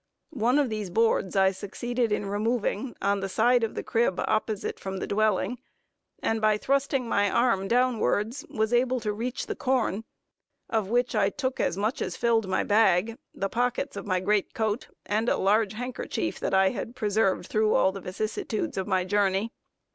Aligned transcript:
One 0.33 0.57
of 0.57 0.71
these 0.71 0.89
boards 0.89 1.35
I 1.35 1.51
succeeded 1.51 2.11
in 2.11 2.25
removing, 2.25 2.95
on 3.03 3.19
the 3.19 3.29
side 3.29 3.63
of 3.63 3.75
the 3.75 3.83
crib 3.83 4.19
opposite 4.27 4.79
from 4.79 4.97
the 4.97 5.05
dwelling, 5.05 5.59
and 6.23 6.41
by 6.41 6.57
thrusting 6.57 7.07
my 7.07 7.29
arm 7.29 7.67
downwards, 7.67 8.43
was 8.49 8.73
able 8.73 8.99
to 9.01 9.13
reach 9.13 9.45
the 9.45 9.55
corn 9.55 10.03
of 10.71 10.89
which 10.89 11.13
I 11.13 11.29
took 11.29 11.59
as 11.59 11.77
much 11.77 12.01
as 12.01 12.17
filled 12.17 12.47
my 12.47 12.63
bag, 12.63 13.19
the 13.35 13.47
pockets 13.47 13.95
of 13.95 14.07
my 14.07 14.19
great 14.19 14.55
coat, 14.55 14.87
and 15.05 15.29
a 15.29 15.37
large 15.37 15.73
handkerchief 15.73 16.39
that 16.39 16.55
I 16.55 16.69
had 16.69 16.95
preserved 16.95 17.45
through 17.45 17.75
all 17.75 17.91
the 17.91 18.01
vicissitudes 18.01 18.77
of 18.77 18.87
my 18.87 19.03
journey. 19.05 19.51